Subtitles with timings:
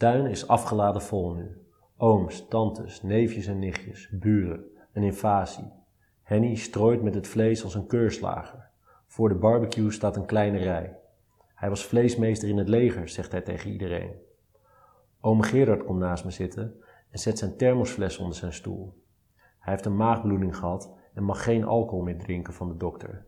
[0.00, 1.56] tuin is afgeladen vol nu.
[1.96, 5.72] Ooms, tantes, neefjes en nichtjes, buren, een invasie.
[6.22, 8.68] Henny strooit met het vlees als een keurslager.
[9.06, 10.96] Voor de barbecue staat een kleine rij.
[11.54, 14.10] Hij was vleesmeester in het leger, zegt hij tegen iedereen.
[15.20, 16.74] Oom Gerard komt naast me zitten
[17.10, 19.02] en zet zijn thermosfles onder zijn stoel.
[19.58, 23.24] Hij heeft een maagbloeding gehad en mag geen alcohol meer drinken van de dokter.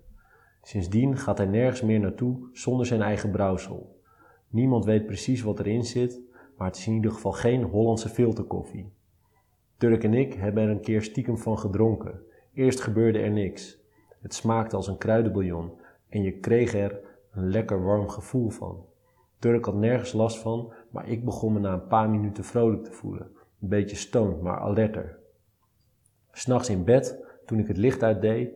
[0.63, 4.01] Sindsdien gaat hij nergens meer naartoe zonder zijn eigen brouwsel.
[4.49, 6.21] Niemand weet precies wat erin zit,
[6.63, 8.93] maar het is in ieder geval geen Hollandse filterkoffie.
[9.77, 12.21] Turk en ik hebben er een keer stiekem van gedronken.
[12.55, 13.79] Eerst gebeurde er niks.
[14.21, 15.73] Het smaakte als een kruidenbouillon
[16.09, 17.01] en je kreeg er
[17.33, 18.85] een lekker warm gevoel van.
[19.39, 22.93] Turk had nergens last van, maar ik begon me na een paar minuten vrolijk te
[22.93, 23.31] voelen.
[23.61, 25.19] Een beetje stoned, maar alerter.
[26.33, 28.51] S'nachts in bed, toen ik het licht uitdeed,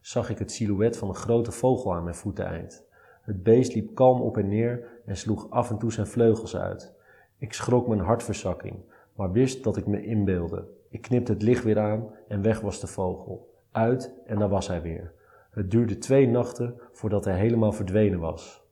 [0.00, 2.84] zag ik het silhouet van een grote vogel aan mijn voeteneind.
[3.22, 7.00] Het beest liep kalm op en neer en sloeg af en toe zijn vleugels uit.
[7.42, 8.76] Ik schrok mijn hartverzakking,
[9.16, 10.68] maar wist dat ik me inbeelde.
[10.88, 13.54] Ik knipte het licht weer aan en weg was de vogel.
[13.72, 15.12] Uit en daar was hij weer.
[15.50, 18.62] Het duurde twee nachten voordat hij helemaal verdwenen was.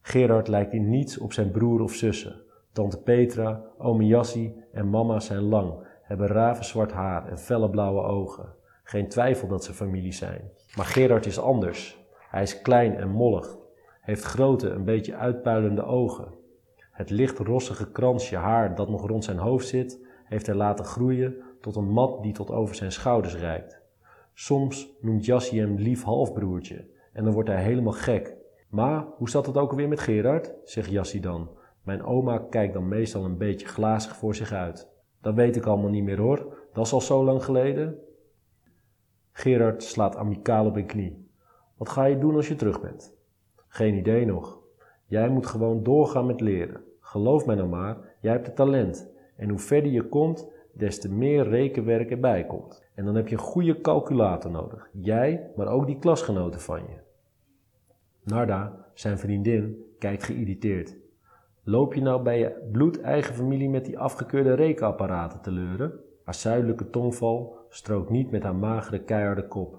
[0.00, 2.42] Gerard lijkt in niets op zijn broer of zussen.
[2.72, 8.54] Tante Petra, ome Jassie en mama zijn lang, hebben ravenzwart haar en felle blauwe ogen.
[8.82, 10.50] Geen twijfel dat ze familie zijn.
[10.76, 12.06] Maar Gerard is anders.
[12.28, 13.56] Hij is klein en mollig,
[14.00, 16.40] heeft grote, een beetje uitpuilende ogen.
[16.92, 21.36] Het licht rossige kransje haar dat nog rond zijn hoofd zit, heeft hij laten groeien
[21.60, 23.80] tot een mat die tot over zijn schouders reikt.
[24.34, 28.36] Soms noemt Jassie hem lief halfbroertje en dan wordt hij helemaal gek.
[28.68, 30.52] Maar hoe zat het ook alweer met Gerard?
[30.64, 31.50] zegt Jassie dan.
[31.82, 34.88] Mijn oma kijkt dan meestal een beetje glazig voor zich uit.
[35.20, 37.98] Dat weet ik allemaal niet meer hoor, dat is al zo lang geleden.
[39.32, 41.30] Gerard slaat amicaal op een knie.
[41.76, 43.14] Wat ga je doen als je terug bent?
[43.68, 44.61] Geen idee nog.
[45.12, 46.80] Jij moet gewoon doorgaan met leren.
[47.00, 49.10] Geloof mij nou maar, jij hebt het talent.
[49.36, 52.84] En hoe verder je komt, des te meer rekenwerk erbij komt.
[52.94, 54.88] En dan heb je een goede calculator nodig.
[54.92, 56.96] Jij, maar ook die klasgenoten van je.
[58.22, 60.96] Narda, zijn vriendin, kijkt geïrriteerd.
[61.62, 65.92] Loop je nou bij je bloedeigen familie met die afgekeurde rekenapparaten te leuren?
[66.24, 69.78] Haar zuidelijke tongval strookt niet met haar magere keiharde kop.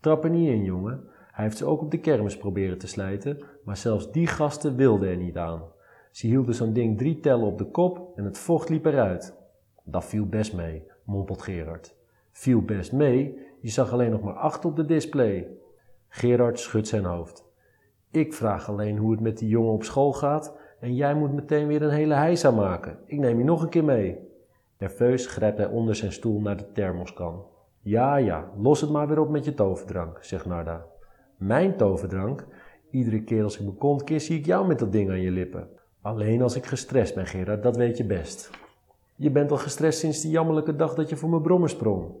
[0.00, 1.10] Trap er niet in, jongen.
[1.32, 5.08] Hij heeft ze ook op de kermis proberen te slijten, maar zelfs die gasten wilden
[5.08, 5.62] er niet aan.
[6.10, 9.36] Ze hielden zo'n ding drie tellen op de kop en het vocht liep eruit.
[9.84, 11.96] Dat viel best mee, mompelt Gerard.
[12.30, 15.48] Viel best mee, je zag alleen nog maar acht op de display.
[16.08, 17.44] Gerard schudt zijn hoofd.
[18.10, 21.66] Ik vraag alleen hoe het met die jongen op school gaat en jij moet meteen
[21.66, 22.98] weer een hele heisa maken.
[23.06, 24.18] Ik neem je nog een keer mee.
[24.78, 27.44] Nerveus grijpt hij onder zijn stoel naar de thermoskan.
[27.80, 30.91] Ja, ja, los het maar weer op met je toverdrank, zegt Narda.
[31.42, 32.46] Mijn toverdrank?
[32.90, 35.30] Iedere keer als ik me kont keer, zie ik jou met dat ding aan je
[35.30, 35.68] lippen.
[36.00, 38.50] Alleen als ik gestrest ben, Gerard, dat weet je best.
[39.16, 42.12] Je bent al gestrest sinds die jammerlijke dag dat je voor mijn brommer sprong.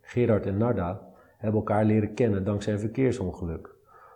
[0.00, 1.08] Gerard en Narda
[1.38, 3.74] hebben elkaar leren kennen dankzij een verkeersongeluk.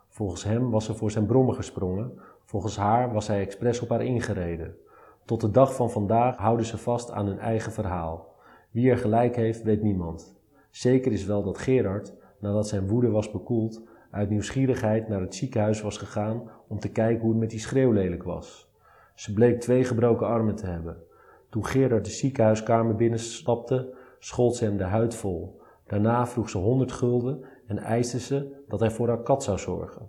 [0.09, 2.13] Volgens hem was ze voor zijn brommer gesprongen,
[2.45, 4.77] volgens haar was hij expres op haar ingereden.
[5.25, 8.35] Tot de dag van vandaag houden ze vast aan hun eigen verhaal.
[8.71, 10.37] Wie er gelijk heeft, weet niemand.
[10.71, 15.81] Zeker is wel dat Gerard, nadat zijn woede was bekoeld, uit nieuwsgierigheid naar het ziekenhuis
[15.81, 18.73] was gegaan om te kijken hoe het met die schreeuwlelijk was.
[19.15, 21.03] Ze bleek twee gebroken armen te hebben.
[21.51, 25.61] Toen Gerard de ziekenhuiskamer binnenstapte, schold ze hem de huid vol.
[25.87, 30.09] Daarna vroeg ze honderd gulden en eiste ze dat hij voor haar kat zou zorgen.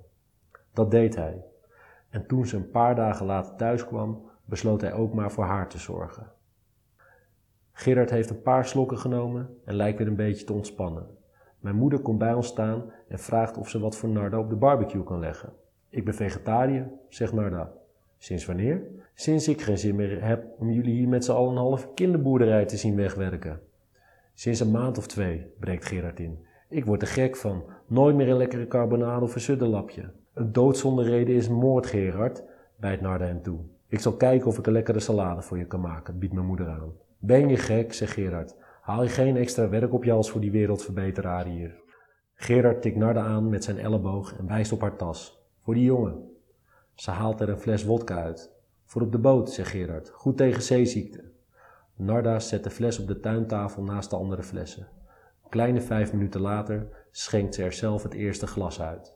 [0.73, 1.43] Dat deed hij.
[2.09, 5.69] En toen ze een paar dagen later thuis kwam, besloot hij ook maar voor haar
[5.69, 6.31] te zorgen.
[7.71, 11.17] Gerard heeft een paar slokken genomen en lijkt weer een beetje te ontspannen.
[11.59, 14.55] Mijn moeder komt bij ons staan en vraagt of ze wat voor Narda op de
[14.55, 15.53] barbecue kan leggen.
[15.89, 17.71] Ik ben vegetariër, zegt Narda.
[18.17, 18.81] Sinds wanneer?
[19.13, 22.65] Sinds ik geen zin meer heb om jullie hier met z'n allen een halve kinderboerderij
[22.65, 23.59] te zien wegwerken.
[24.33, 26.45] Sinds een maand of twee, breekt Gerard in.
[26.69, 27.63] Ik word er gek van.
[27.87, 30.11] Nooit meer een lekkere carbonade of een suddenlapje.
[30.33, 32.43] Een dood zonder reden is moord, Gerard,
[32.75, 33.59] bijt Narda hem toe.
[33.87, 36.67] Ik zal kijken of ik een lekkere salade voor je kan maken, biedt mijn moeder
[36.67, 36.91] aan.
[37.17, 38.55] Ben je gek, zegt Gerard.
[38.89, 41.81] Haal je geen extra werk op je als voor die wereldverbeteraar hier.
[42.33, 45.47] Gerard tikt Narda aan met zijn elleboog en wijst op haar tas.
[45.59, 46.31] Voor die jongen.
[46.95, 48.51] Ze haalt er een fles wodka uit.
[48.85, 50.09] Voor op de boot, zegt Gerard.
[50.09, 51.31] Goed tegen zeeziekte.
[51.95, 54.87] Narda zet de fles op de tuintafel naast de andere flessen.
[55.49, 59.07] Kleine vijf minuten later schenkt ze er zelf het eerste glas uit.